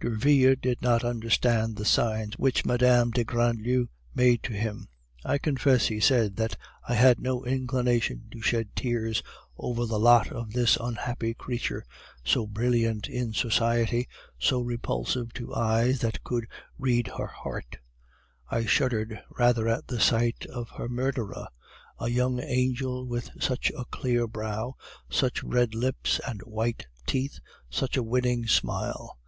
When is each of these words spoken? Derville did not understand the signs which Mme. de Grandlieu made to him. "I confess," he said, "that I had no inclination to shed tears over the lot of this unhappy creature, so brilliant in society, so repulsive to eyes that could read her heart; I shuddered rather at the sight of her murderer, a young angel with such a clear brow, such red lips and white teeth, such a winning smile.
Derville 0.00 0.56
did 0.60 0.82
not 0.82 1.04
understand 1.04 1.76
the 1.76 1.84
signs 1.84 2.34
which 2.38 2.64
Mme. 2.66 3.10
de 3.12 3.22
Grandlieu 3.24 3.86
made 4.16 4.42
to 4.42 4.52
him. 4.52 4.88
"I 5.24 5.38
confess," 5.38 5.86
he 5.86 6.00
said, 6.00 6.34
"that 6.38 6.56
I 6.88 6.94
had 6.94 7.20
no 7.20 7.44
inclination 7.44 8.24
to 8.32 8.40
shed 8.40 8.70
tears 8.74 9.22
over 9.56 9.86
the 9.86 10.00
lot 10.00 10.32
of 10.32 10.50
this 10.54 10.76
unhappy 10.80 11.34
creature, 11.34 11.84
so 12.24 12.48
brilliant 12.48 13.06
in 13.08 13.32
society, 13.32 14.08
so 14.40 14.60
repulsive 14.60 15.32
to 15.34 15.54
eyes 15.54 16.00
that 16.00 16.24
could 16.24 16.48
read 16.80 17.06
her 17.16 17.28
heart; 17.28 17.76
I 18.50 18.64
shuddered 18.64 19.20
rather 19.38 19.68
at 19.68 19.86
the 19.86 20.00
sight 20.00 20.46
of 20.46 20.68
her 20.70 20.88
murderer, 20.88 21.46
a 22.00 22.08
young 22.08 22.40
angel 22.40 23.06
with 23.06 23.30
such 23.38 23.70
a 23.78 23.84
clear 23.84 24.26
brow, 24.26 24.74
such 25.12 25.44
red 25.44 25.76
lips 25.76 26.18
and 26.26 26.40
white 26.42 26.88
teeth, 27.06 27.38
such 27.70 27.96
a 27.96 28.02
winning 28.02 28.48
smile. 28.48 29.20